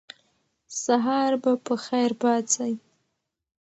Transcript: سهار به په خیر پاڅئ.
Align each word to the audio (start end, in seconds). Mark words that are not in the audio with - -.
سهار 0.83 1.31
به 1.41 1.51
په 1.65 1.73
خیر 1.85 2.11
پاڅئ. 2.21 2.73